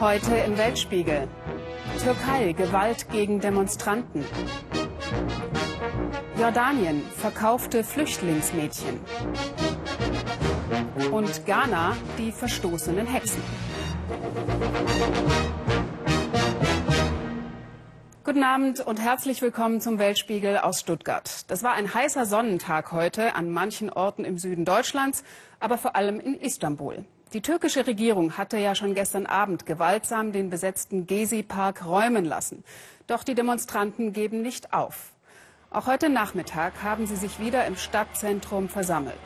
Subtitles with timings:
[0.00, 1.26] Heute im Weltspiegel.
[2.00, 4.24] Türkei, Gewalt gegen Demonstranten.
[6.38, 9.00] Jordanien, verkaufte Flüchtlingsmädchen.
[11.10, 13.42] Und Ghana, die verstoßenen Hexen.
[18.22, 21.50] Guten Abend und herzlich willkommen zum Weltspiegel aus Stuttgart.
[21.50, 25.24] Das war ein heißer Sonnentag heute an manchen Orten im Süden Deutschlands,
[25.58, 27.04] aber vor allem in Istanbul.
[27.34, 32.64] Die türkische Regierung hatte ja schon gestern Abend gewaltsam den besetzten Gezi-Park räumen lassen.
[33.06, 35.12] Doch die Demonstranten geben nicht auf.
[35.70, 39.20] Auch heute Nachmittag haben sie sich wieder im Stadtzentrum versammelt.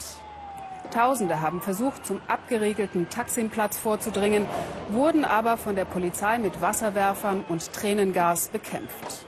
[0.90, 4.46] Tausende haben versucht, zum abgeriegelten Taksimplatz vorzudringen,
[4.88, 9.26] wurden aber von der Polizei mit Wasserwerfern und Tränengas bekämpft.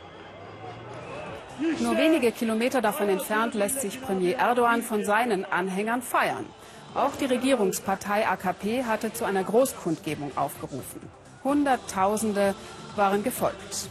[1.78, 6.46] Nur wenige Kilometer davon entfernt lässt sich Premier Erdogan von seinen Anhängern feiern.
[6.94, 11.00] Auch die Regierungspartei AKP hatte zu einer Großkundgebung aufgerufen.
[11.42, 12.54] Hunderttausende
[12.94, 13.88] waren gefolgt.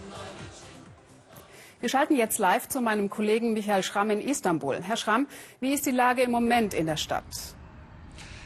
[1.81, 4.79] Wir schalten jetzt live zu meinem Kollegen Michael Schramm in Istanbul.
[4.81, 5.27] Herr Schramm,
[5.59, 7.25] wie ist die Lage im Moment in der Stadt?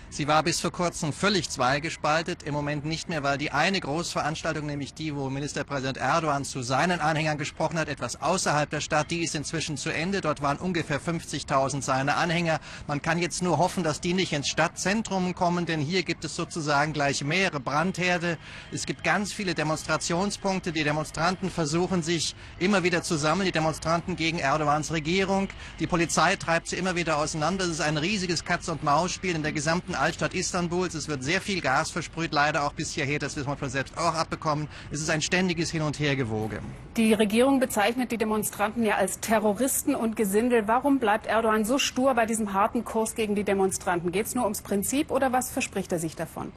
[0.09, 4.65] Sie war bis vor kurzem völlig zweigespaltet, im Moment nicht mehr, weil die eine Großveranstaltung,
[4.65, 9.25] nämlich die, wo Ministerpräsident Erdogan zu seinen Anhängern gesprochen hat, etwas außerhalb der Stadt, die
[9.25, 10.21] ist inzwischen zu Ende.
[10.21, 12.61] Dort waren ungefähr 50.000 seine Anhänger.
[12.87, 16.37] Man kann jetzt nur hoffen, dass die nicht ins Stadtzentrum kommen, denn hier gibt es
[16.37, 18.37] sozusagen gleich mehrere Brandherde.
[18.71, 20.71] Es gibt ganz viele Demonstrationspunkte.
[20.71, 25.49] Die Demonstranten versuchen sich immer wieder zu sammeln, die Demonstranten gegen Erdogans Regierung.
[25.81, 27.65] Die Polizei treibt sie immer wieder auseinander.
[27.65, 30.93] Es ist ein riesiges Katz-und-Maus-Spiel in der gesamten Altstadt Istanbuls.
[30.93, 33.97] Es wird sehr viel Gas versprüht, leider auch bis hierher, das wissen wir von selbst
[33.97, 34.67] auch abbekommen.
[34.91, 36.59] Es ist ein ständiges Hin- und Hergewoge.
[36.95, 40.67] Die Regierung bezeichnet die Demonstranten ja als Terroristen und Gesindel.
[40.67, 44.11] Warum bleibt Erdogan so stur bei diesem harten Kurs gegen die Demonstranten?
[44.11, 46.51] Geht es nur ums Prinzip oder was verspricht er sich davon?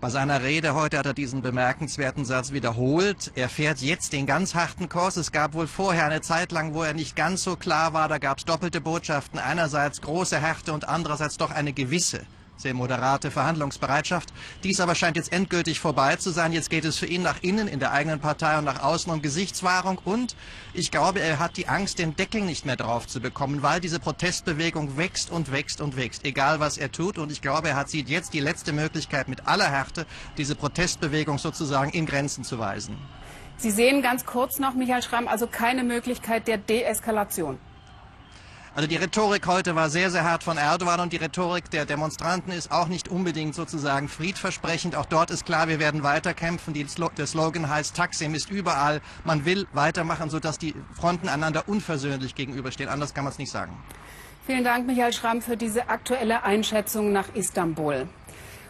[0.00, 3.32] Bei seiner Rede heute hat er diesen bemerkenswerten Satz wiederholt.
[3.34, 5.16] Er fährt jetzt den ganz harten Kurs.
[5.16, 8.06] Es gab wohl vorher eine Zeit lang, wo er nicht ganz so klar war.
[8.06, 9.40] Da gab es doppelte Botschaften.
[9.40, 12.20] Einerseits große Härte und andererseits doch eine gewisse
[12.58, 14.32] sehr moderate Verhandlungsbereitschaft.
[14.62, 16.52] Dies aber scheint jetzt endgültig vorbei zu sein.
[16.52, 19.22] Jetzt geht es für ihn nach innen in der eigenen Partei und nach außen um
[19.22, 19.98] Gesichtswahrung.
[20.04, 20.36] Und
[20.74, 24.00] ich glaube, er hat die Angst, den Deckel nicht mehr drauf zu bekommen, weil diese
[24.00, 27.18] Protestbewegung wächst und wächst und wächst, egal was er tut.
[27.18, 31.38] Und ich glaube, er hat sieht jetzt die letzte Möglichkeit, mit aller Härte diese Protestbewegung
[31.38, 32.96] sozusagen in Grenzen zu weisen.
[33.56, 37.58] Sie sehen ganz kurz noch, Michael Schramm, also keine Möglichkeit der Deeskalation.
[38.78, 42.52] Also die Rhetorik heute war sehr, sehr hart von Erdogan und die Rhetorik der Demonstranten
[42.52, 44.94] ist auch nicht unbedingt sozusagen friedversprechend.
[44.94, 46.74] Auch dort ist klar, wir werden weiterkämpfen.
[46.74, 49.00] Die, der Slogan heißt, Taksim ist überall.
[49.24, 52.88] Man will weitermachen, sodass die Fronten einander unversöhnlich gegenüberstehen.
[52.88, 53.76] Anders kann man es nicht sagen.
[54.46, 58.06] Vielen Dank, Michael Schramm, für diese aktuelle Einschätzung nach Istanbul.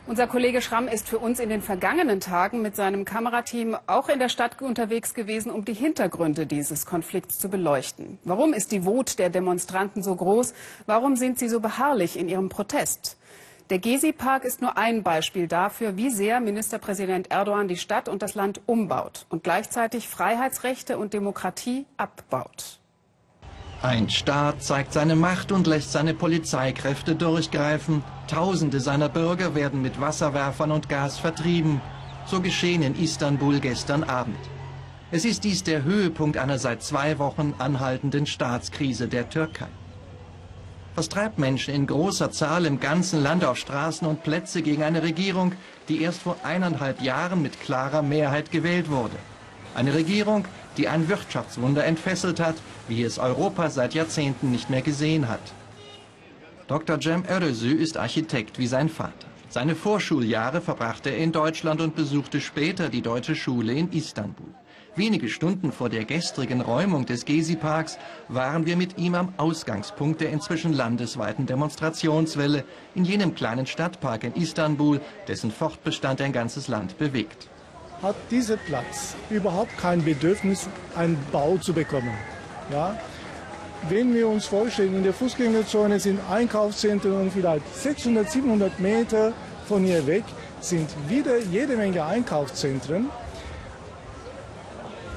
[0.09, 4.19] Unser Kollege Schramm ist für uns in den vergangenen Tagen mit seinem Kamerateam auch in
[4.19, 8.19] der Stadt unterwegs gewesen, um die Hintergründe dieses Konflikts zu beleuchten.
[8.25, 10.55] Warum ist die Wut der Demonstranten so groß?
[10.87, 13.19] Warum sind sie so beharrlich in ihrem Protest?
[13.69, 18.35] Der Gezi-Park ist nur ein Beispiel dafür, wie sehr Ministerpräsident Erdogan die Stadt und das
[18.35, 22.81] Land umbaut und gleichzeitig Freiheitsrechte und Demokratie abbaut.
[23.81, 28.03] Ein Staat zeigt seine Macht und lässt seine Polizeikräfte durchgreifen.
[28.27, 31.81] Tausende seiner Bürger werden mit Wasserwerfern und Gas vertrieben.
[32.27, 34.39] So geschehen in Istanbul gestern Abend.
[35.13, 39.69] Es ist dies der Höhepunkt einer seit zwei Wochen anhaltenden Staatskrise der Türkei.
[40.97, 45.05] Was treibt Menschen in großer Zahl im ganzen Land auf Straßen und Plätze gegen eine
[45.05, 45.53] Regierung,
[45.89, 49.17] die erst vor eineinhalb Jahren mit klarer Mehrheit gewählt wurde?
[49.77, 50.47] Eine Regierung,
[50.79, 52.55] die ein Wirtschaftswunder entfesselt hat,
[52.87, 55.53] wie es Europa seit Jahrzehnten nicht mehr gesehen hat.
[56.69, 57.01] Dr.
[57.01, 59.27] Cem Erözü ist Architekt wie sein Vater.
[59.51, 64.55] Seine Vorschuljahre verbrachte er in Deutschland und besuchte später die deutsche Schule in Istanbul.
[64.95, 70.31] Wenige Stunden vor der gestrigen Räumung des Gezi-Parks waren wir mit ihm am Ausgangspunkt der
[70.31, 72.65] inzwischen landesweiten Demonstrationswelle
[72.95, 77.49] in jenem kleinen Stadtpark in Istanbul, dessen Fortbestand ein ganzes Land bewegt
[78.03, 82.13] hat dieser Platz überhaupt kein Bedürfnis, einen Bau zu bekommen.
[82.71, 82.97] Ja?
[83.89, 89.33] Wenn wir uns vorstellen, in der Fußgängerzone sind Einkaufszentren und vielleicht 600, 700 Meter
[89.67, 90.25] von hier weg
[90.61, 93.09] sind wieder jede Menge Einkaufszentren.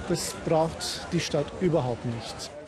[0.10, 2.61] Das braucht die Stadt überhaupt nicht.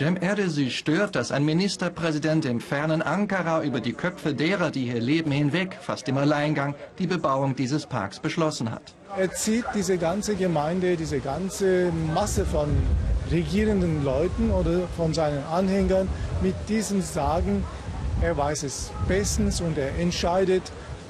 [0.00, 4.98] Cem Erdoğan stört, dass ein Ministerpräsident im fernen Ankara über die Köpfe derer, die hier
[4.98, 8.94] leben, hinweg, fast im Alleingang, die Bebauung dieses Parks beschlossen hat.
[9.18, 12.70] Er zieht diese ganze Gemeinde, diese ganze Masse von
[13.30, 16.08] regierenden Leuten oder von seinen Anhängern
[16.40, 17.62] mit diesem Sagen,
[18.22, 20.62] er weiß es bestens und er entscheidet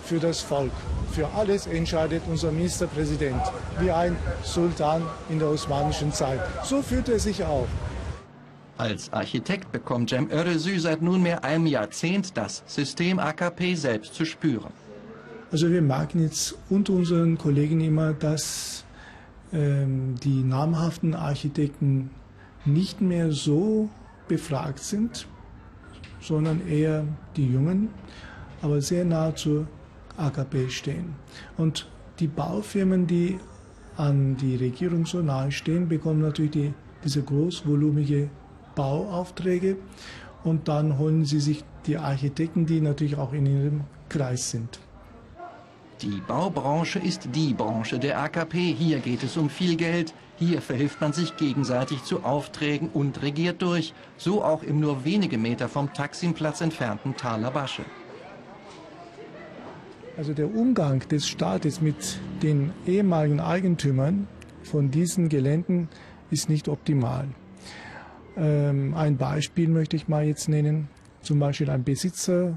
[0.02, 0.72] für das Volk.
[1.12, 3.42] für alles entscheidet unser Ministerpräsident,
[3.78, 6.40] wie ein Sultan in der osmanischen Zeit.
[6.64, 7.66] So fühlt er sich auch.
[8.80, 14.72] Als Architekt bekommt Cem Öresü seit nunmehr einem Jahrzehnt das System AKP selbst zu spüren.
[15.52, 18.86] Also wir merken jetzt unter unseren Kollegen immer, dass
[19.52, 22.08] ähm, die namhaften Architekten
[22.64, 23.90] nicht mehr so
[24.28, 25.26] befragt sind,
[26.22, 27.04] sondern eher
[27.36, 27.90] die Jungen,
[28.62, 29.68] aber sehr nah zur
[30.16, 31.16] AKP stehen.
[31.58, 31.86] Und
[32.18, 33.38] die Baufirmen, die
[33.98, 36.74] an die Regierung so nahe stehen, bekommen natürlich die,
[37.04, 38.30] diese großvolumige
[38.80, 39.76] Bauaufträge
[40.42, 44.80] und dann holen sie sich die Architekten, die natürlich auch in ihrem Kreis sind.
[46.00, 48.72] Die Baubranche ist die Branche der AKP.
[48.72, 50.14] Hier geht es um viel Geld.
[50.38, 53.92] Hier verhilft man sich gegenseitig zu Aufträgen und regiert durch.
[54.16, 57.84] So auch im nur wenige Meter vom Taksimplatz entfernten Talabasche.
[60.16, 64.26] Also der Umgang des Staates mit den ehemaligen Eigentümern
[64.62, 65.90] von diesen Geländen
[66.30, 67.28] ist nicht optimal.
[68.36, 70.88] Ähm, ein Beispiel möchte ich mal jetzt nennen.
[71.22, 72.56] Zum Beispiel ein Besitzer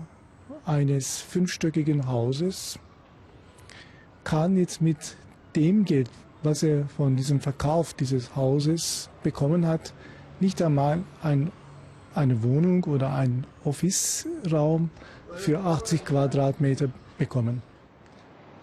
[0.66, 2.80] eines fünfstöckigen Hauses
[4.24, 5.18] kann jetzt mit
[5.56, 6.10] dem Geld,
[6.44, 9.94] was er von diesem Verkauf dieses Hauses bekommen hat,
[10.40, 11.52] nicht einmal ein,
[12.16, 14.90] eine Wohnung oder einen Office-Raum
[15.36, 17.62] für 80 Quadratmeter bekommen.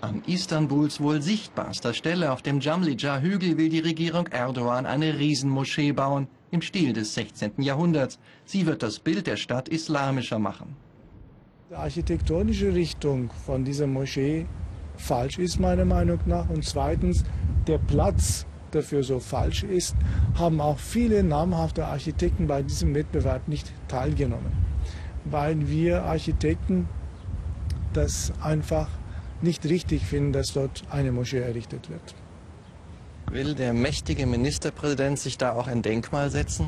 [0.01, 6.27] An Istanbuls wohl sichtbarster Stelle auf dem Jamlija-Hügel will die Regierung Erdogan eine Riesenmoschee bauen,
[6.51, 7.63] im Stil des 16.
[7.63, 8.19] Jahrhunderts.
[8.45, 10.77] Sie wird das Bild der Stadt islamischer machen.
[11.71, 14.47] Die architektonische Richtung von dieser Moschee
[14.97, 17.25] falsch ist meiner Meinung nach und zweitens
[17.67, 19.95] der Platz dafür so falsch ist,
[20.35, 24.53] haben auch viele namhafte Architekten bei diesem Wettbewerb nicht teilgenommen,
[25.25, 26.89] weil wir Architekten
[27.93, 28.89] das einfach
[29.43, 32.15] nicht richtig finden, dass dort eine Moschee errichtet wird.
[33.31, 36.67] Will der mächtige Ministerpräsident sich da auch ein Denkmal setzen?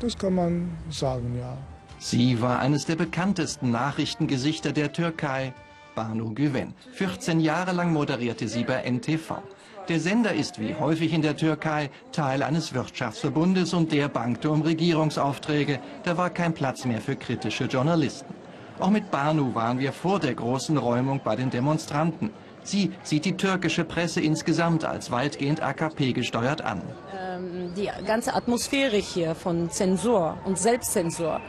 [0.00, 1.56] Das kann man sagen, ja.
[1.98, 5.54] Sie war eines der bekanntesten Nachrichtengesichter der Türkei,
[5.94, 6.74] Banu Güven.
[6.92, 9.40] 14 Jahre lang moderierte sie bei NTV.
[9.88, 14.60] Der Sender ist wie häufig in der Türkei Teil eines Wirtschaftsverbundes und der bankte um
[14.60, 15.80] Regierungsaufträge.
[16.02, 18.34] Da war kein Platz mehr für kritische Journalisten.
[18.78, 22.30] Auch mit Banu waren wir vor der großen Räumung bei den Demonstranten.
[22.64, 26.82] Sie sieht die türkische Presse insgesamt als weitgehend AKP gesteuert an.
[27.18, 31.40] Ähm, die ganze Atmosphäre hier von Zensur und Selbstzensur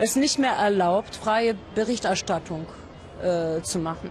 [0.00, 2.66] ist nicht mehr erlaubt, freie Berichterstattung
[3.22, 4.10] äh, zu machen.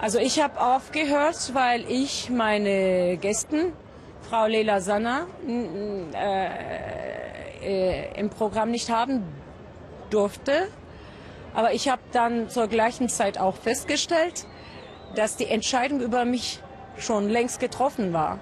[0.00, 3.74] Also ich habe aufgehört, weil ich meine Gästen,
[4.22, 5.26] Frau Leila Sanna,
[6.14, 6.46] äh,
[7.62, 9.22] äh, im Programm nicht haben
[10.08, 10.68] durfte.
[11.52, 14.46] Aber ich habe dann zur gleichen Zeit auch festgestellt,
[15.14, 16.60] dass die Entscheidung über mich
[16.98, 18.38] schon längst getroffen war.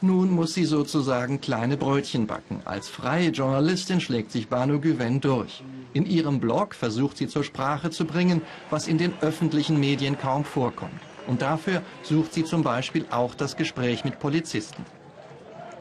[0.00, 2.60] Nun muss sie sozusagen kleine Brötchen backen.
[2.66, 5.62] Als freie Journalistin schlägt sich Banu Güven durch.
[5.94, 10.44] In ihrem Blog versucht sie zur Sprache zu bringen, was in den öffentlichen Medien kaum
[10.44, 11.00] vorkommt.
[11.26, 14.84] Und dafür sucht sie zum Beispiel auch das Gespräch mit Polizisten.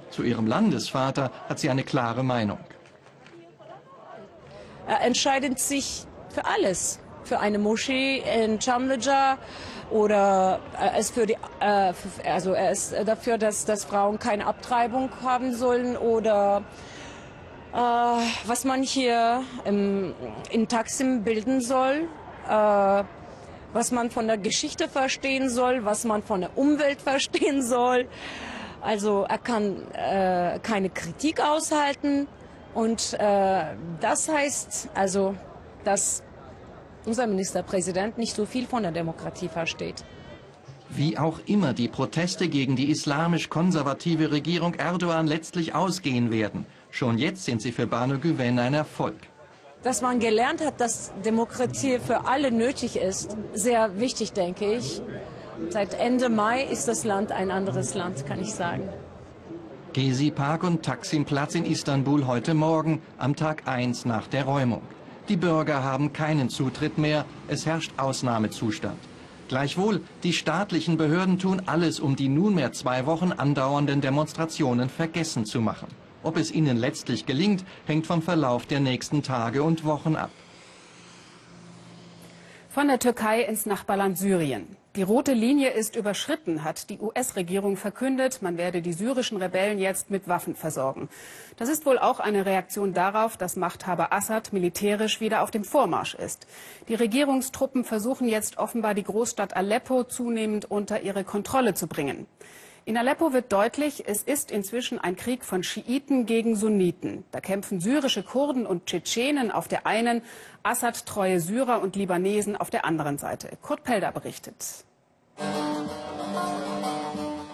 [0.09, 2.59] Zu ihrem Landesvater hat sie eine klare Meinung.
[4.87, 6.99] Er entscheidet sich für alles.
[7.23, 9.37] Für eine Moschee in Chamleja
[9.91, 11.93] oder er ist, für die, äh,
[12.25, 16.63] also er ist dafür, dass, dass Frauen keine Abtreibung haben sollen oder
[17.73, 20.13] äh, was man hier im,
[20.51, 22.07] in Taksim bilden soll,
[22.49, 23.03] äh,
[23.73, 28.07] was man von der Geschichte verstehen soll, was man von der Umwelt verstehen soll.
[28.81, 32.27] Also er kann äh, keine Kritik aushalten
[32.73, 33.63] und äh,
[34.01, 35.35] das heißt also,
[35.83, 36.21] dass
[37.05, 40.03] unser Ministerpräsident nicht so viel von der Demokratie versteht.
[40.89, 47.45] Wie auch immer die Proteste gegen die islamisch-konservative Regierung Erdogan letztlich ausgehen werden, schon jetzt
[47.45, 49.15] sind sie für Banu Güven ein Erfolg.
[49.81, 55.01] Dass man gelernt hat, dass Demokratie für alle nötig ist, sehr wichtig, denke ich.
[55.69, 58.87] Seit Ende Mai ist das Land ein anderes Land, kann ich sagen.
[59.93, 64.81] Gezi Park und Taksim Platz in Istanbul heute Morgen, am Tag 1 nach der Räumung.
[65.29, 68.99] Die Bürger haben keinen Zutritt mehr, es herrscht Ausnahmezustand.
[69.47, 75.61] Gleichwohl, die staatlichen Behörden tun alles, um die nunmehr zwei Wochen andauernden Demonstrationen vergessen zu
[75.61, 75.87] machen.
[76.23, 80.31] Ob es ihnen letztlich gelingt, hängt vom Verlauf der nächsten Tage und Wochen ab.
[82.69, 84.75] Von der Türkei ins Nachbarland Syrien.
[84.95, 88.43] Die rote Linie ist überschritten, hat die US-Regierung verkündet.
[88.43, 91.09] Man werde die syrischen Rebellen jetzt mit Waffen versorgen.
[91.57, 96.13] Das ist wohl auch eine Reaktion darauf, dass Machthaber Assad militärisch wieder auf dem Vormarsch
[96.13, 96.45] ist.
[96.89, 102.27] Die Regierungstruppen versuchen jetzt offenbar die Großstadt Aleppo zunehmend unter ihre Kontrolle zu bringen.
[102.85, 107.23] In Aleppo wird deutlich, es ist inzwischen ein Krieg von Schiiten gegen Sunniten.
[107.31, 110.21] Da kämpfen syrische Kurden und Tschetschenen auf der einen,
[110.63, 113.57] Assad-treue Syrer und Libanesen auf der anderen Seite.
[113.61, 114.83] Kurt Pelder berichtet.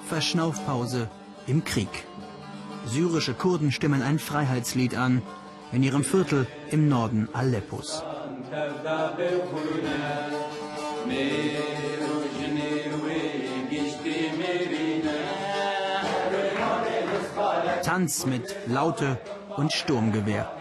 [0.08, 1.10] Verschnaufpause
[1.46, 1.90] im Krieg.
[2.88, 5.22] Syrische Kurden stimmen ein Freiheitslied an
[5.72, 8.04] in ihrem Viertel im Norden Aleppos.
[17.90, 19.18] Tanz mit Laute
[19.58, 20.52] und Sturmgewehr.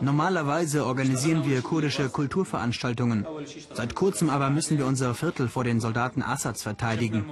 [0.00, 3.24] Normalerweise organisieren wir kurdische Kulturveranstaltungen.
[3.72, 7.26] Seit kurzem aber müssen wir unser Viertel vor den Soldaten Assads verteidigen.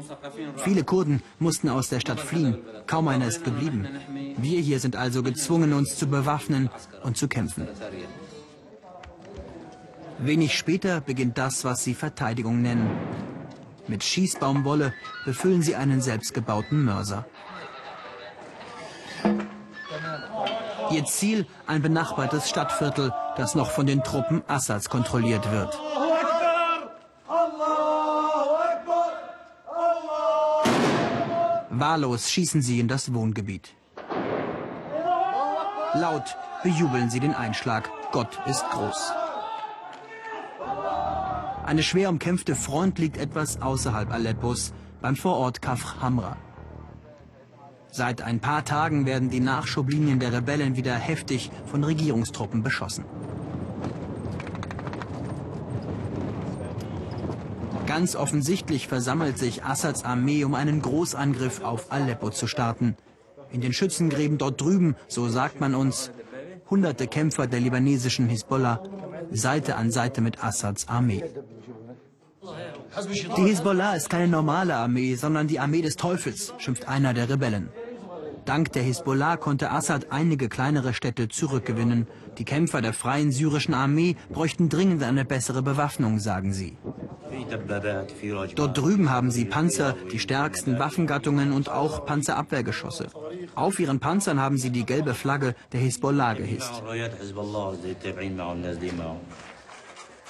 [0.58, 2.58] Viele Kurden mussten aus der Stadt fliehen.
[2.86, 3.88] Kaum einer ist geblieben.
[4.36, 6.70] Wir hier sind also gezwungen, uns zu bewaffnen
[7.02, 7.66] und zu kämpfen.
[10.20, 12.88] Wenig später beginnt das, was sie Verteidigung nennen.
[13.86, 17.26] Mit Schießbaumwolle befüllen sie einen selbstgebauten Mörser.
[20.90, 25.78] Ihr Ziel ein benachbartes Stadtviertel, das noch von den Truppen Assads kontrolliert wird.
[31.70, 33.74] Wahllos schießen sie in das Wohngebiet.
[35.94, 37.90] Laut bejubeln sie den Einschlag.
[38.12, 39.12] Gott ist groß.
[41.64, 46.36] Eine schwer umkämpfte Front liegt etwas außerhalb Aleppos, beim Vorort Kafr Hamra.
[47.90, 53.06] Seit ein paar Tagen werden die Nachschublinien der Rebellen wieder heftig von Regierungstruppen beschossen.
[57.86, 62.94] Ganz offensichtlich versammelt sich Assads Armee, um einen Großangriff auf Aleppo zu starten.
[63.52, 66.10] In den Schützengräben dort drüben, so sagt man uns,
[66.68, 68.82] hunderte Kämpfer der libanesischen Hisbollah,
[69.30, 71.24] Seite an Seite mit Assads Armee.
[73.36, 77.68] Die Hisbollah ist keine normale Armee, sondern die Armee des Teufels, schimpft einer der Rebellen.
[78.44, 82.06] Dank der Hisbollah konnte Assad einige kleinere Städte zurückgewinnen.
[82.36, 86.76] Die Kämpfer der freien syrischen Armee bräuchten dringend eine bessere Bewaffnung, sagen sie.
[88.54, 93.08] Dort drüben haben sie Panzer, die stärksten Waffengattungen und auch Panzerabwehrgeschosse.
[93.54, 96.82] Auf ihren Panzern haben sie die gelbe Flagge der Hisbollah gehisst.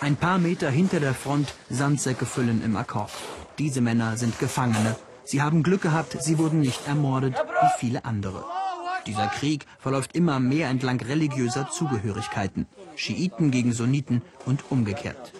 [0.00, 3.10] Ein paar Meter hinter der Front Sandsäcke füllen im Akkord.
[3.58, 4.96] Diese Männer sind Gefangene.
[5.24, 8.44] Sie haben Glück gehabt, sie wurden nicht ermordet wie viele andere.
[9.06, 12.66] Dieser Krieg verläuft immer mehr entlang religiöser Zugehörigkeiten.
[12.96, 15.32] Schiiten gegen Sunniten und umgekehrt.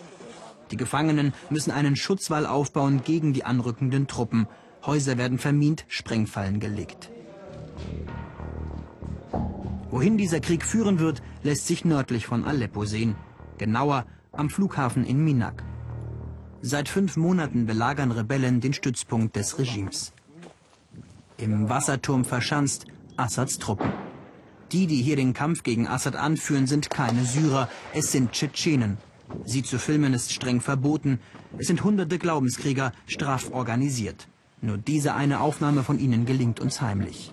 [0.71, 4.47] Die Gefangenen müssen einen Schutzwall aufbauen gegen die anrückenden Truppen.
[4.87, 7.11] Häuser werden vermint, Sprengfallen gelegt.
[9.91, 13.17] Wohin dieser Krieg führen wird, lässt sich nördlich von Aleppo sehen.
[13.59, 14.07] Genauer
[14.39, 15.63] am Flughafen in Minak.
[16.63, 20.13] Seit fünf Monaten belagern Rebellen den Stützpunkt des Regimes.
[21.37, 22.87] Im Wasserturm verschanzt
[23.17, 23.93] Assads Truppen.
[24.73, 28.99] Die, die hier den Kampf gegen Assad anführen, sind keine Syrer, es sind Tschetschenen.
[29.45, 31.19] Sie zu filmen ist streng verboten.
[31.59, 34.29] Es sind hunderte Glaubenskrieger, straff organisiert.
[34.61, 37.33] Nur diese eine Aufnahme von ihnen gelingt uns heimlich.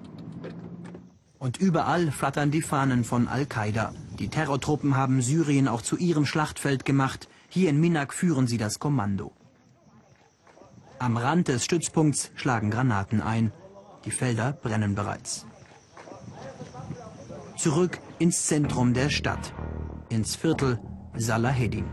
[1.40, 3.94] Und überall flattern die Fahnen von Al-Qaida.
[4.22, 7.28] Die Terrortruppen haben Syrien auch zu ihrem Schlachtfeld gemacht.
[7.50, 9.32] Hier in Minak führen sie das Kommando.
[11.00, 13.52] Am Rand des Stützpunkts schlagen Granaten ein.
[14.06, 15.48] Die Felder brennen bereits.
[17.58, 19.56] Zurück ins Zentrum der Stadt,
[20.10, 20.80] ins Viertel
[21.18, 21.86] Salahedin.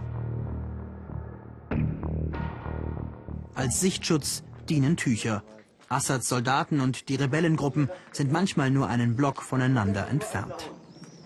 [3.54, 5.42] Als Sichtschutz dienen Tücher.
[5.88, 10.70] Assads Soldaten und die Rebellengruppen sind manchmal nur einen Block voneinander entfernt.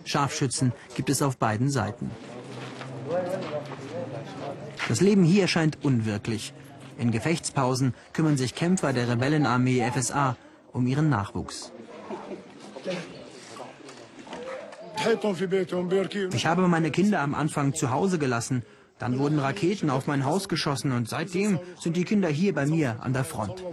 [0.04, 2.10] Scharfschützen gibt es auf beiden Seiten.
[4.88, 6.52] Das Leben hier scheint unwirklich.
[6.98, 10.36] In Gefechtspausen kümmern sich Kämpfer der Rebellenarmee FSA
[10.72, 11.72] um ihren Nachwuchs.
[16.32, 18.62] Ich habe meine Kinder am Anfang zu Hause gelassen.
[18.98, 22.98] Dann wurden Raketen auf mein Haus geschossen und seitdem sind die Kinder hier bei mir
[23.00, 23.64] an der Front.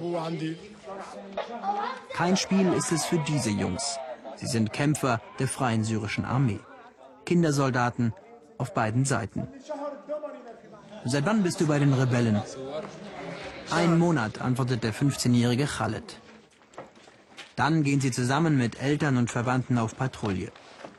[2.14, 4.00] Kein Spiel ist es für diese Jungs.
[4.40, 6.60] Sie sind Kämpfer der Freien Syrischen Armee.
[7.26, 8.14] Kindersoldaten
[8.58, 9.48] auf beiden Seiten.
[11.06, 12.42] Seit wann bist du bei den Rebellen?
[13.72, 16.20] Ein Monat, antwortet der 15-jährige Khaled.
[17.56, 20.52] Dann gehen sie zusammen mit Eltern und Verwandten auf Patrouille.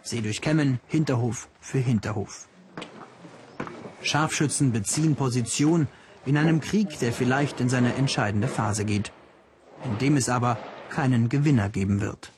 [0.02, 2.46] Sie durchkämmen Hinterhof für Hinterhof.
[4.02, 5.88] Scharfschützen beziehen Position
[6.26, 9.12] in einem Krieg, der vielleicht in seine entscheidende Phase geht,
[9.84, 10.58] in dem es aber
[10.90, 12.32] keinen Gewinner geben wird.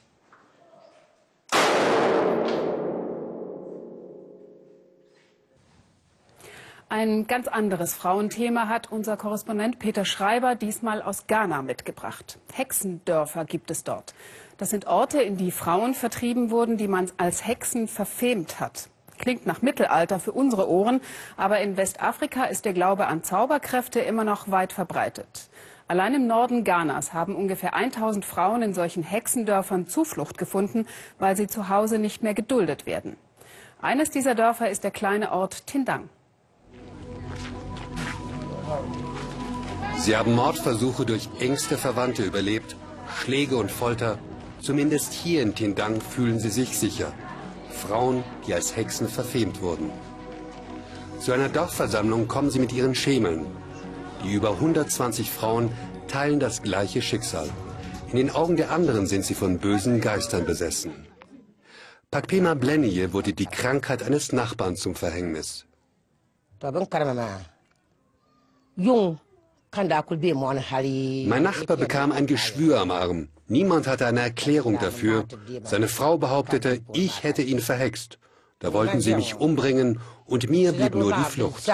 [6.95, 12.39] Ein ganz anderes Frauenthema hat unser Korrespondent Peter Schreiber diesmal aus Ghana mitgebracht.
[12.53, 14.13] Hexendörfer gibt es dort.
[14.59, 18.91] Das sind Orte, in die Frauen vertrieben wurden, die man als Hexen verfemt hat.
[19.17, 21.01] Klingt nach Mittelalter für unsere Ohren,
[21.39, 25.49] aber in Westafrika ist der Glaube an Zauberkräfte immer noch weit verbreitet.
[25.89, 30.87] Allein im Norden Ghanas haben ungefähr 1000 Frauen in solchen Hexendörfern Zuflucht gefunden,
[31.19, 33.17] weil sie zu Hause nicht mehr geduldet werden.
[33.81, 36.11] Eines dieser Dörfer ist der kleine Ort Tindang.
[39.99, 42.77] Sie haben Mordversuche durch engste Verwandte überlebt,
[43.21, 44.19] Schläge und Folter.
[44.61, 47.13] Zumindest hier in Tindang fühlen sie sich sicher.
[47.71, 49.91] Frauen, die als Hexen verfemt wurden.
[51.21, 53.47] Zu einer Dorfversammlung kommen sie mit ihren Schemeln.
[54.25, 55.71] Die über 120 Frauen
[56.09, 57.49] teilen das gleiche Schicksal.
[58.11, 61.07] In den Augen der anderen sind sie von bösen Geistern besessen.
[62.11, 65.65] Pakpema Blennie wurde die Krankheit eines Nachbarn zum Verhängnis.
[68.77, 69.19] Mein
[71.43, 73.29] Nachbar bekam ein Geschwür am Arm.
[73.47, 75.25] Niemand hatte eine Erklärung dafür.
[75.65, 78.19] Seine Frau behauptete, ich hätte ihn verhext.
[78.59, 81.69] Da wollten sie mich umbringen und mir blieb nur die Flucht.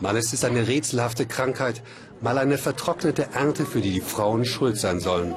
[0.00, 1.82] Mal ist es eine rätselhafte Krankheit,
[2.20, 5.34] mal eine vertrocknete Ernte, für die die Frauen schuld sein sollen.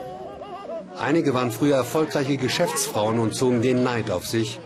[0.98, 4.60] Einige waren früher erfolgreiche Geschäftsfrauen und zogen den Neid auf sich.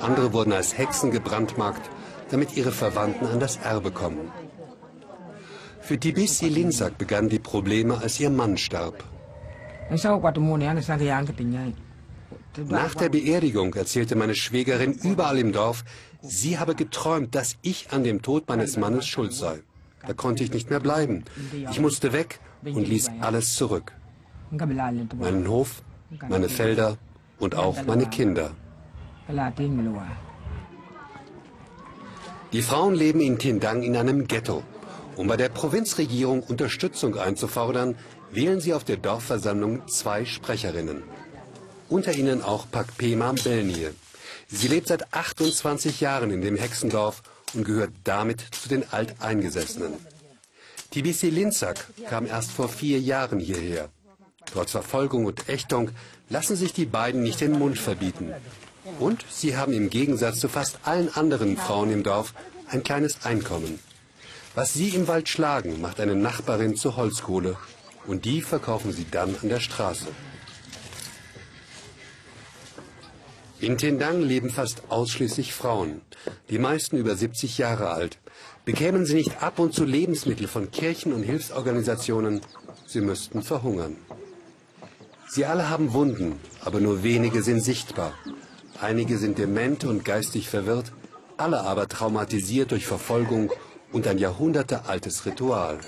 [0.00, 1.88] Andere wurden als Hexen gebrandmarkt
[2.32, 4.32] damit ihre Verwandten an das Erbe kommen.
[5.80, 9.04] Für Tibisi Linsak begannen die Probleme, als ihr Mann starb.
[12.80, 15.84] Nach der Beerdigung erzählte meine Schwägerin überall im Dorf,
[16.22, 19.56] sie habe geträumt, dass ich an dem Tod meines Mannes schuld sei.
[20.06, 21.24] Da konnte ich nicht mehr bleiben.
[21.70, 23.92] Ich musste weg und ließ alles zurück.
[24.50, 25.82] Meinen Hof,
[26.28, 26.96] meine Felder
[27.38, 28.50] und auch meine Kinder.
[32.52, 34.62] Die Frauen leben in Tindang in einem Ghetto.
[35.16, 37.96] Um bei der Provinzregierung Unterstützung einzufordern,
[38.30, 41.02] wählen sie auf der Dorfversammlung zwei Sprecherinnen.
[41.88, 43.88] Unter ihnen auch Pakpema Belnie.
[44.48, 47.22] Sie lebt seit 28 Jahren in dem Hexendorf
[47.54, 49.94] und gehört damit zu den Alteingesessenen.
[50.90, 53.88] Tibisi Linzak kam erst vor vier Jahren hierher.
[54.44, 55.90] Trotz Verfolgung und Ächtung
[56.28, 58.34] lassen sich die beiden nicht den Mund verbieten.
[58.98, 62.34] Und sie haben im Gegensatz zu fast allen anderen Frauen im Dorf
[62.68, 63.78] ein kleines Einkommen.
[64.54, 67.56] Was sie im Wald schlagen, macht eine Nachbarin zur Holzkohle.
[68.06, 70.08] Und die verkaufen sie dann an der Straße.
[73.60, 76.00] In Tendang leben fast ausschließlich Frauen,
[76.50, 78.18] die meisten über 70 Jahre alt.
[78.64, 82.40] Bekämen sie nicht ab und zu Lebensmittel von Kirchen und Hilfsorganisationen,
[82.88, 83.96] sie müssten verhungern.
[85.28, 88.14] Sie alle haben Wunden, aber nur wenige sind sichtbar.
[88.82, 90.90] Einige sind dement und geistig verwirrt,
[91.36, 93.52] alle aber traumatisiert durch Verfolgung
[93.92, 95.78] und ein jahrhundertealtes Ritual.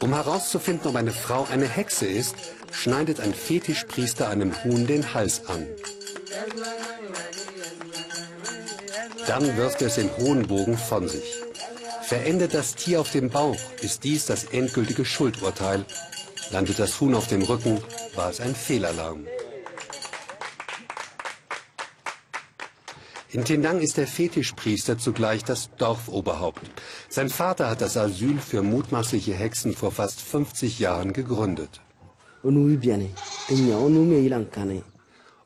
[0.00, 2.36] Um herauszufinden, ob eine Frau eine Hexe ist,
[2.72, 5.66] schneidet ein Fetischpriester einem Huhn den Hals an.
[9.26, 11.34] Dann wirft er es im hohen Bogen von sich.
[12.00, 15.84] Verendet das Tier auf dem Bauch, ist dies das endgültige Schuldurteil
[16.52, 17.80] Landet das Huhn auf dem Rücken,
[18.14, 19.26] war es ein Fehlalarm.
[23.32, 26.62] In Tindang ist der Fetischpriester zugleich das Dorfoberhaupt.
[27.08, 31.80] Sein Vater hat das Asyl für mutmaßliche Hexen vor fast 50 Jahren gegründet.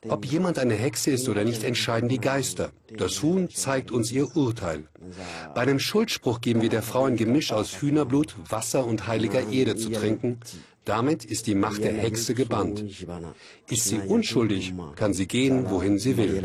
[0.07, 2.71] Ob jemand eine Hexe ist oder nicht, entscheiden die Geister.
[2.91, 4.85] Das Huhn zeigt uns ihr Urteil.
[5.53, 9.75] Bei einem Schuldspruch geben wir der Frau ein Gemisch aus Hühnerblut, Wasser und heiliger Erde
[9.75, 10.39] zu trinken.
[10.85, 12.83] Damit ist die Macht der Hexe gebannt.
[13.67, 16.41] Ist sie unschuldig, kann sie gehen, wohin sie will.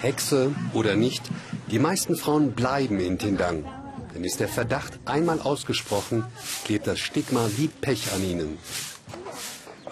[0.00, 1.22] Hexe oder nicht,
[1.70, 3.64] die meisten Frauen bleiben in Tindang.
[4.14, 6.24] Denn ist der Verdacht einmal ausgesprochen,
[6.64, 8.58] klebt das Stigma wie Pech an ihnen.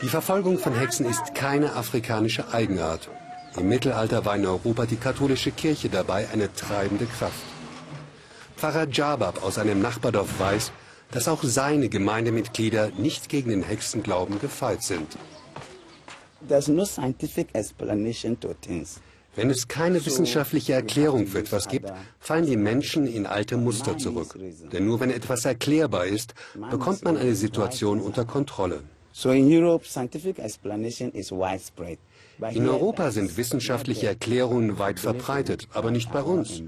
[0.03, 3.09] Die Verfolgung von Hexen ist keine afrikanische Eigenart.
[3.57, 7.56] Im Mittelalter war in Europa die katholische Kirche dabei eine treibende Kraft.
[8.57, 10.73] Pfarrer Jabab aus einem Nachbardorf weiß,
[11.11, 15.19] dass auch seine Gemeindemitglieder nicht gegen den Hexenglauben gefeit sind.
[19.37, 24.39] Wenn es keine wissenschaftliche Erklärung für etwas gibt, fallen die Menschen in alte Muster zurück.
[24.73, 26.35] Denn nur wenn etwas erklärbar ist,
[26.71, 28.83] bekommt man eine Situation unter Kontrolle.
[32.53, 36.63] In Europa sind wissenschaftliche Erklärungen weit verbreitet, aber nicht bei uns.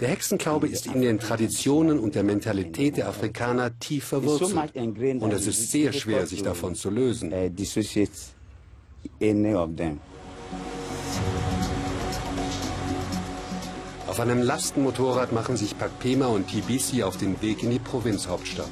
[0.00, 4.76] Der Hexenglaube ist in den Traditionen und der Mentalität der Afrikaner tief verwurzelt.
[5.20, 7.32] Und es ist sehr schwer, sich davon zu lösen.
[14.06, 18.70] Auf einem Lastenmotorrad machen sich Pakpema und Tibisi auf den Weg in die Provinzhauptstadt.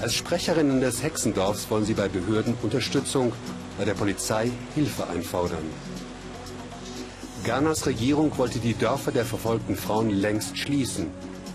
[0.00, 3.32] Als Sprecherinnen des Hexendorfs wollen sie bei Behörden Unterstützung,
[3.76, 5.64] bei der Polizei Hilfe einfordern.
[7.44, 11.08] Ghanas Regierung wollte die Dörfer der verfolgten Frauen längst schließen.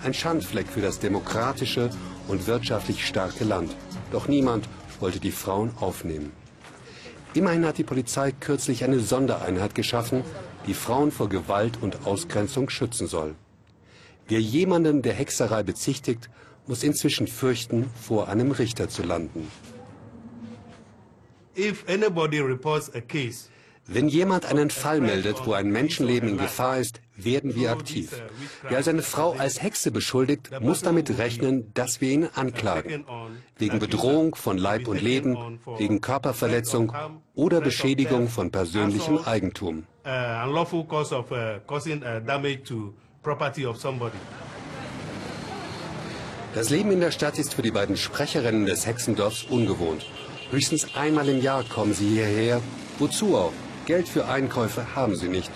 [0.04, 1.90] Ein Schandfleck für das demokratische
[2.28, 3.76] und wirtschaftlich starke Land.
[4.12, 6.32] Doch niemand wollte die Frauen aufnehmen.
[7.34, 10.24] Immerhin hat die Polizei kürzlich eine Sondereinheit geschaffen,
[10.68, 13.34] die Frauen vor Gewalt und Ausgrenzung schützen soll.
[14.28, 16.30] Wer jemanden der Hexerei bezichtigt,
[16.68, 19.48] muss inzwischen fürchten, vor einem Richter zu landen.
[23.88, 28.20] Wenn jemand einen Fall meldet, wo ein Menschenleben in Gefahr ist, werden wir aktiv.
[28.68, 33.06] Wer seine Frau als Hexe beschuldigt, muss damit rechnen, dass wir ihn anklagen.
[33.58, 36.92] Wegen Bedrohung von Leib und Leben, wegen Körperverletzung
[37.36, 39.86] oder Beschädigung von persönlichem Eigentum.
[46.56, 50.06] Das Leben in der Stadt ist für die beiden Sprecherinnen des Hexendorfs ungewohnt.
[50.52, 52.62] Höchstens einmal im Jahr kommen sie hierher.
[52.98, 53.52] Wozu auch?
[53.86, 55.52] Geld für Einkäufe haben sie nicht.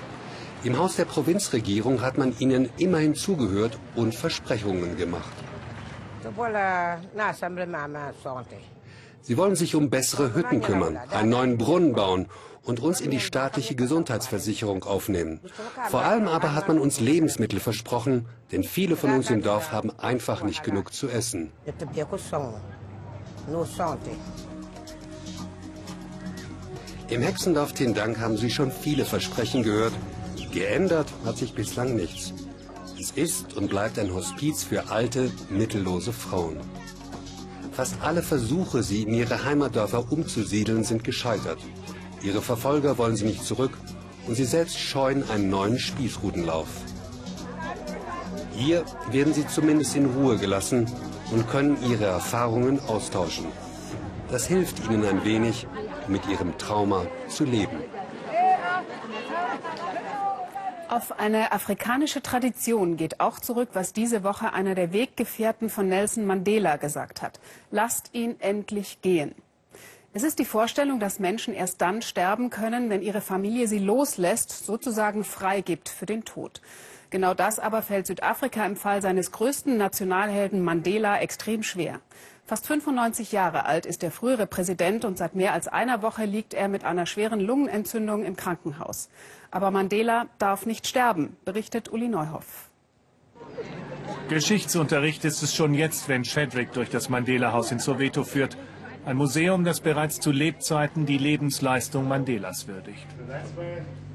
[0.65, 5.31] Im Haus der Provinzregierung hat man ihnen immerhin zugehört und Versprechungen gemacht.
[9.21, 12.27] Sie wollen sich um bessere Hütten kümmern, einen neuen Brunnen bauen
[12.63, 15.39] und uns in die staatliche Gesundheitsversicherung aufnehmen.
[15.89, 19.91] Vor allem aber hat man uns Lebensmittel versprochen, denn viele von uns im Dorf haben
[19.99, 21.51] einfach nicht genug zu essen.
[27.09, 29.93] Im Hexendorf Tindang haben Sie schon viele Versprechen gehört.
[30.51, 32.33] Geändert hat sich bislang nichts.
[32.99, 36.57] Es ist und bleibt ein Hospiz für alte, mittellose Frauen.
[37.71, 41.59] Fast alle Versuche, sie in ihre Heimatdörfer umzusiedeln, sind gescheitert.
[42.21, 43.71] Ihre Verfolger wollen sie nicht zurück
[44.27, 46.67] und sie selbst scheuen einen neuen Spießrutenlauf.
[48.55, 50.85] Hier werden sie zumindest in Ruhe gelassen
[51.31, 53.45] und können ihre Erfahrungen austauschen.
[54.29, 55.65] Das hilft ihnen ein wenig,
[56.07, 57.77] mit ihrem Trauma zu leben.
[60.89, 66.25] Auf eine afrikanische Tradition geht auch zurück, was diese Woche einer der Weggefährten von Nelson
[66.25, 67.39] Mandela gesagt hat.
[67.71, 69.35] Lasst ihn endlich gehen.
[70.19, 74.65] Es ist die Vorstellung, dass Menschen erst dann sterben können, wenn ihre Familie sie loslässt,
[74.65, 76.61] sozusagen freigibt für den Tod.
[77.09, 82.01] Genau das aber fällt Südafrika im Fall seines größten Nationalhelden Mandela extrem schwer.
[82.45, 86.53] Fast 95 Jahre alt ist der frühere Präsident und seit mehr als einer Woche liegt
[86.53, 89.07] er mit einer schweren Lungenentzündung im Krankenhaus.
[89.51, 92.67] Aber Mandela darf nicht sterben, berichtet Uli Neuhoff.
[94.27, 98.57] Geschichtsunterricht ist es schon jetzt, wenn Chadwick durch das Mandela-Haus in Soweto führt.
[99.05, 103.07] Ein Museum, das bereits zu Lebzeiten die Lebensleistung Mandelas würdigt.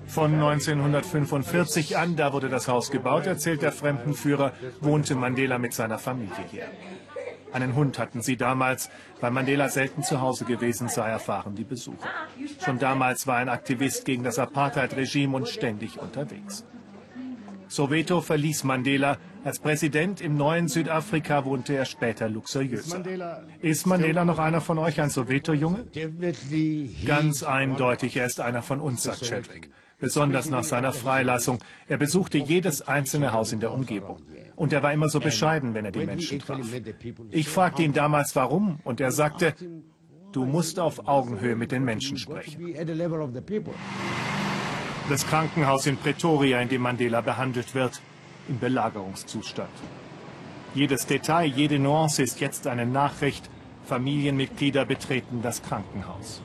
[0.06, 5.98] Von 1945 an, da wurde das Haus gebaut, erzählt der Fremdenführer, wohnte Mandela mit seiner
[5.98, 6.66] Familie hier.
[7.52, 12.08] Einen Hund hatten sie damals, weil Mandela selten zu Hause gewesen sei, erfahren die Besucher.
[12.64, 16.64] Schon damals war ein Aktivist gegen das Apartheid-Regime und ständig unterwegs.
[17.68, 19.18] Soweto verließ Mandela.
[19.44, 23.04] Als Präsident im neuen Südafrika wohnte er später luxuriöser.
[23.60, 25.84] Ist Mandela noch einer von euch, ein Soweto-Junge?
[27.04, 29.70] Ganz eindeutig, er ist einer von uns, sagt Chadwick.
[30.00, 31.58] Besonders nach seiner Freilassung.
[31.88, 34.22] Er besuchte jedes einzelne Haus in der Umgebung.
[34.56, 36.60] Und er war immer so bescheiden, wenn er die Menschen traf.
[37.30, 39.54] Ich fragte ihn damals, warum, und er sagte,
[40.32, 42.74] du musst auf Augenhöhe mit den Menschen sprechen.
[45.10, 48.00] Das Krankenhaus in Pretoria, in dem Mandela behandelt wird,
[48.48, 49.70] im Belagerungszustand.
[50.74, 53.48] Jedes Detail, jede Nuance ist jetzt eine Nachricht.
[53.86, 56.42] Familienmitglieder betreten das Krankenhaus.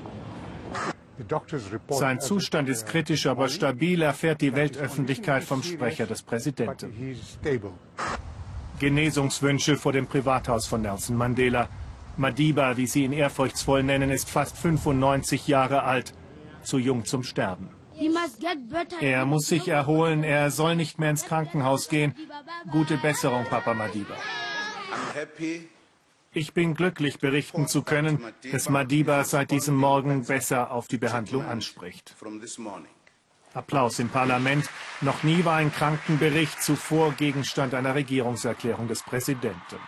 [1.90, 7.18] Sein Zustand ist kritisch, aber stabil, erfährt die Weltöffentlichkeit vom Sprecher des Präsidenten.
[8.80, 11.68] Genesungswünsche vor dem Privathaus von Nelson Mandela.
[12.16, 16.14] Madiba, wie sie ihn ehrfurchtsvoll nennen, ist fast 95 Jahre alt,
[16.64, 17.70] zu jung zum Sterben.
[19.02, 22.16] Er muss sich erholen, er soll nicht mehr ins Krankenhaus gehen.
[22.72, 24.16] Gute Besserung, Papa Madiba.
[26.32, 31.46] Ich bin glücklich, berichten zu können, dass Madiba seit diesem Morgen besser auf die Behandlung
[31.46, 32.16] anspricht.
[33.54, 34.70] Applaus im Parlament.
[35.02, 39.80] Noch nie war ein Krankenbericht zuvor Gegenstand einer Regierungserklärung des Präsidenten.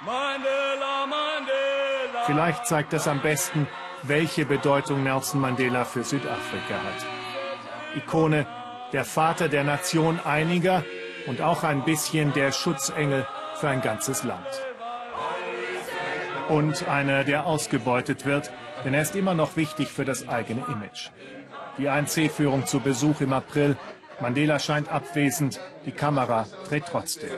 [0.00, 2.24] Mandela, Mandela.
[2.24, 3.68] Vielleicht zeigt das am besten,
[4.02, 7.19] welche Bedeutung Nelson Mandela für Südafrika hat.
[7.96, 8.46] Ikone,
[8.92, 10.84] der Vater der Nation einiger
[11.26, 13.26] und auch ein bisschen der Schutzengel
[13.56, 14.46] für ein ganzes Land.
[16.48, 18.50] Und einer, der ausgebeutet wird,
[18.84, 21.10] denn er ist immer noch wichtig für das eigene Image.
[21.78, 23.76] Die ANC-Führung zu Besuch im April.
[24.20, 27.30] Mandela scheint abwesend, die Kamera dreht trotzdem.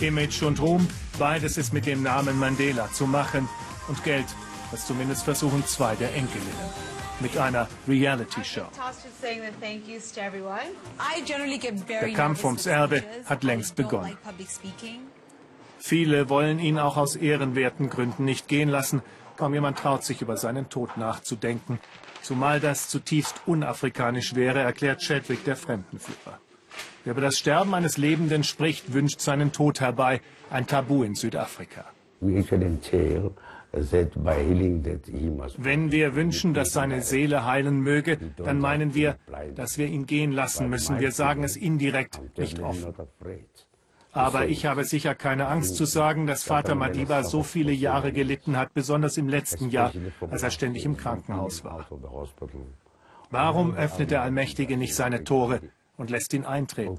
[0.00, 0.86] Image und Ruhm,
[1.18, 3.48] beides ist mit dem Namen Mandela zu machen.
[3.88, 4.26] Und Geld,
[4.70, 6.91] das zumindest versuchen zwei der Enkelinnen.
[7.22, 8.66] Mit einer Reality-Show.
[11.88, 14.16] Der Kampf ums Erbe hat längst begonnen.
[15.78, 19.02] Viele wollen ihn auch aus ehrenwerten Gründen nicht gehen lassen.
[19.36, 21.78] Kaum jemand traut sich, über seinen Tod nachzudenken.
[22.22, 26.38] Zumal das zutiefst unafrikanisch wäre, erklärt Chadwick, der Fremdenführer.
[27.04, 30.20] Wer über das Sterben eines Lebenden spricht, wünscht seinen Tod herbei.
[30.50, 31.84] Ein Tabu in Südafrika.
[35.56, 39.16] Wenn wir wünschen, dass seine Seele heilen möge, dann meinen wir,
[39.54, 41.00] dass wir ihn gehen lassen müssen.
[41.00, 42.94] Wir sagen es indirekt, nicht offen.
[44.12, 48.58] Aber ich habe sicher keine Angst zu sagen, dass Vater Madiba so viele Jahre gelitten
[48.58, 49.90] hat, besonders im letzten Jahr,
[50.30, 51.86] als er ständig im Krankenhaus war.
[53.30, 55.60] Warum öffnet der Allmächtige nicht seine Tore
[55.96, 56.98] und lässt ihn eintreten?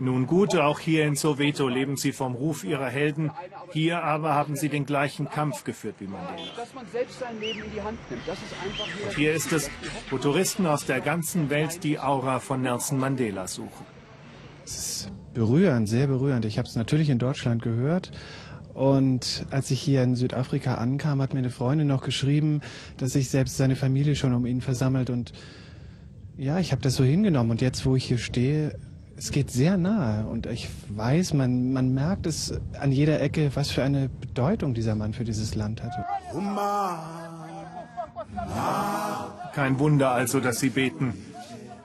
[0.00, 3.30] Nun gut, auch hier in Soweto leben sie vom Ruf ihrer Helden.
[3.72, 6.42] Hier aber haben sie den gleichen Kampf geführt wie Mandela.
[9.06, 9.70] Und hier ist es,
[10.10, 13.86] wo Touristen aus der ganzen Welt die Aura von Nelson Mandela suchen.
[14.64, 16.44] Es ist berührend, sehr berührend.
[16.44, 18.10] Ich habe es natürlich in Deutschland gehört.
[18.72, 22.60] Und als ich hier in Südafrika ankam, hat mir eine Freundin noch geschrieben,
[22.96, 25.10] dass sich selbst seine Familie schon um ihn versammelt.
[25.10, 25.32] Und
[26.36, 27.52] ja, ich habe das so hingenommen.
[27.52, 28.76] Und jetzt, wo ich hier stehe,
[29.16, 33.70] es geht sehr nahe und ich weiß, man, man merkt es an jeder Ecke, was
[33.70, 36.04] für eine Bedeutung dieser Mann für dieses Land hatte.
[39.54, 41.14] Kein Wunder also, dass sie beten.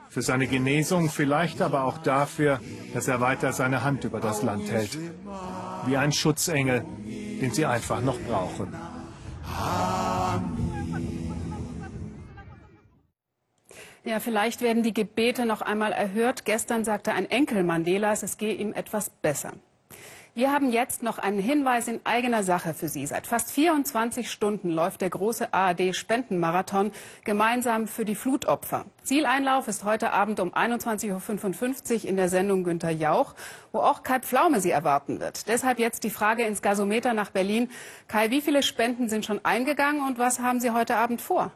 [0.09, 2.59] Für seine Genesung, vielleicht aber auch dafür,
[2.95, 4.97] dass er weiter seine Hand über das Land hält.
[5.85, 6.83] Wie ein Schutzengel,
[7.41, 8.73] den sie einfach noch brauchen.
[14.05, 16.45] Ja, vielleicht werden die Gebete noch einmal erhört.
[16.45, 19.53] Gestern sagte ein Enkel Mandelas, es gehe ihm etwas besser.
[20.35, 23.05] Wir haben jetzt noch einen Hinweis in eigener Sache für Sie.
[23.05, 26.91] Seit fast 24 Stunden läuft der große ARD-Spendenmarathon
[27.25, 28.85] gemeinsam für die Flutopfer.
[29.03, 33.33] Zieleinlauf ist heute Abend um 21.55 Uhr in der Sendung Günter Jauch,
[33.73, 35.49] wo auch Kai Pflaume Sie erwarten wird.
[35.49, 37.69] Deshalb jetzt die Frage ins Gasometer nach Berlin.
[38.07, 41.51] Kai, wie viele Spenden sind schon eingegangen und was haben Sie heute Abend vor?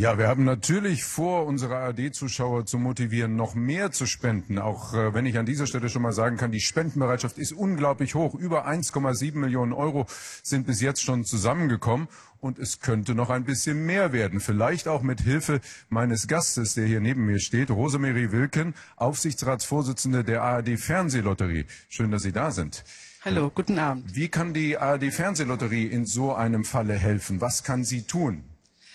[0.00, 4.58] Ja, wir haben natürlich vor, unsere ARD-Zuschauer zu motivieren, noch mehr zu spenden.
[4.58, 8.14] Auch äh, wenn ich an dieser Stelle schon mal sagen kann, die Spendenbereitschaft ist unglaublich
[8.14, 8.34] hoch.
[8.34, 10.06] Über 1,7 Millionen Euro
[10.42, 12.08] sind bis jetzt schon zusammengekommen.
[12.40, 14.40] Und es könnte noch ein bisschen mehr werden.
[14.40, 15.60] Vielleicht auch mit Hilfe
[15.90, 21.66] meines Gastes, der hier neben mir steht, Rosemarie Wilken, Aufsichtsratsvorsitzende der ARD Fernsehlotterie.
[21.90, 22.84] Schön, dass Sie da sind.
[23.22, 24.16] Hallo, guten Abend.
[24.16, 27.42] Wie kann die ARD Fernsehlotterie in so einem Falle helfen?
[27.42, 28.44] Was kann sie tun?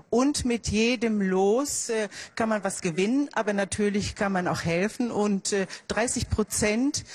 [0.09, 5.09] Und mit jedem Los äh, kann man was gewinnen, aber natürlich kann man auch helfen.
[5.09, 5.55] Und
[5.87, 7.05] 30 äh, Prozent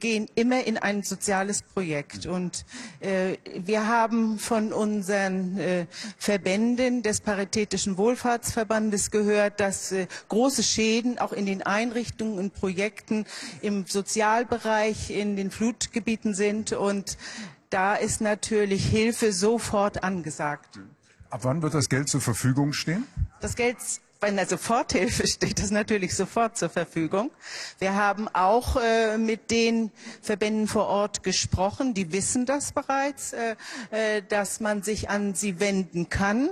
[0.00, 2.26] gehen immer in ein soziales Projekt.
[2.26, 2.64] Und
[3.00, 5.86] wir haben von unseren
[6.18, 9.94] Verbänden des Paritätischen Wohlfahrtsverbandes gehört, dass
[10.28, 13.26] große Schäden auch in den Einrichtungen und Projekten
[13.60, 16.72] im Sozialbereich Bereich in den Flutgebieten sind.
[16.72, 17.18] Und
[17.70, 20.80] da ist natürlich Hilfe sofort angesagt.
[21.30, 23.04] Ab wann wird das Geld zur Verfügung stehen?
[23.40, 23.76] Das Geld
[24.20, 27.30] bei einer Soforthilfe steht das natürlich sofort zur Verfügung.
[27.78, 29.90] Wir haben auch äh, mit den
[30.22, 33.56] Verbänden vor Ort gesprochen, die wissen das bereits, äh,
[33.90, 36.50] äh, dass man sich an sie wenden kann.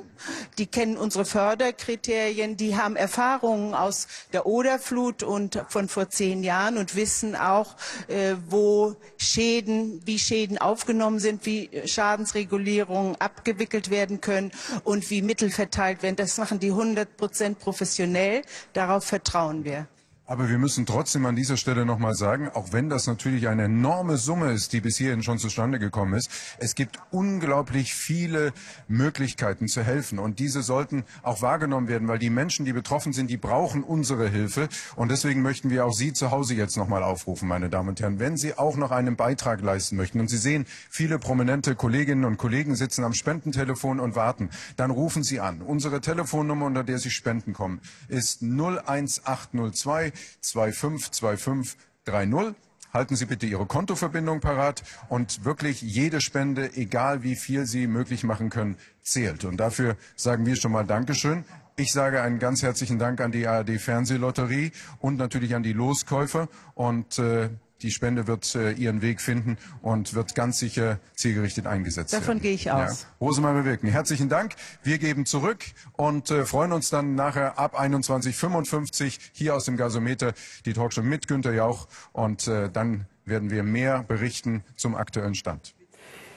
[0.59, 6.77] Die kennen unsere Förderkriterien, die haben Erfahrungen aus der Oderflut und von vor zehn Jahren
[6.77, 7.77] und wissen auch,
[8.09, 14.53] äh, wo Schäden, wie Schäden aufgenommen sind, wie Schadensregulierungen abgewickelt werden können
[14.85, 16.17] und wie Mittel verteilt werden.
[16.17, 18.43] Das machen die 100 Prozent professionell.
[18.75, 19.87] Darauf vertrauen wir.
[20.27, 24.17] Aber wir müssen trotzdem an dieser Stelle nochmal sagen, auch wenn das natürlich eine enorme
[24.17, 28.55] Summe ist, die bis hierhin schon zustande gekommen ist, es gibt unglaublich viele
[28.89, 30.19] Möglichkeiten zu helfen.
[30.19, 34.27] Und diese sollten auch wahrgenommen werden, weil die Menschen, die betroffen sind, die brauchen unsere
[34.27, 34.71] Hilfe.
[34.97, 38.19] Und deswegen möchten wir auch Sie zu Hause jetzt nochmal aufrufen, meine Damen und Herren,
[38.19, 40.21] wenn Sie auch noch einen Beitrag leisten möchten.
[40.21, 44.49] Und Sie sehen, viele prominente Kolleginnen und Kollegen sitzen am Spendentelefon und warten.
[44.79, 45.61] Dann rufen Sie an.
[45.61, 52.55] Unsere Telefonnummer, unter der Sie spenden kommen, ist 01802 252530.
[52.93, 58.23] Halten Sie bitte Ihre Kontoverbindung parat und wirklich jede Spende, egal wie viel Sie möglich
[58.23, 59.45] machen können, zählt.
[59.45, 61.45] Und dafür sagen wir schon mal Dankeschön.
[61.77, 66.49] Ich sage einen ganz herzlichen Dank an die ARD Fernsehlotterie und natürlich an die Loskäufer
[66.75, 67.49] und äh,
[67.83, 72.43] die Spende wird äh, ihren Weg finden und wird ganz sicher zielgerichtet eingesetzt Davon werden.
[72.43, 73.03] gehe ich aus.
[73.03, 73.09] Ja.
[73.21, 73.89] Rosemar bewirken.
[73.89, 74.55] Herzlichen Dank.
[74.83, 80.33] Wir geben zurück und äh, freuen uns dann nachher ab 21.55 hier aus dem Gasometer
[80.65, 85.75] die Talkshow mit Günter Jauch und äh, dann werden wir mehr berichten zum aktuellen Stand.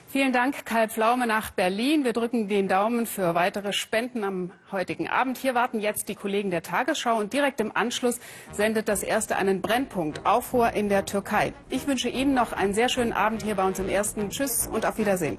[0.09, 2.05] Vielen Dank, Karl Pflaume nach Berlin.
[2.05, 5.37] Wir drücken den Daumen für weitere Spenden am heutigen Abend.
[5.37, 8.21] Hier warten jetzt die Kollegen der Tagesschau und direkt im Anschluss
[8.53, 11.51] sendet das erste einen Brennpunkt Aufruhr in der Türkei.
[11.69, 14.29] Ich wünsche Ihnen noch einen sehr schönen Abend hier bei uns im ersten.
[14.29, 15.37] Tschüss und auf Wiedersehen.